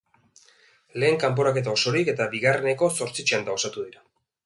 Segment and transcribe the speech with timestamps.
[1.03, 4.07] Lehen kanporaketa osorik eta bigarreneko zortzi txanda osatu dira.